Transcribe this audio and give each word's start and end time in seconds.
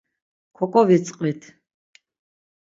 Koǩovitzqvit. 0.57 1.41